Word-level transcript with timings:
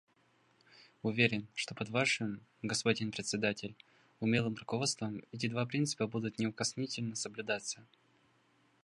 Уверен, 1.03 1.47
что 1.53 1.75
под 1.75 1.89
Вашим, 1.89 2.41
господин 2.63 3.11
Председатель, 3.11 3.75
умелым 4.19 4.55
руководством 4.55 5.21
эти 5.31 5.45
два 5.47 5.63
принципа 5.67 6.07
будут 6.07 6.39
неукоснительно 6.39 7.13
соблюдаться. 7.15 7.85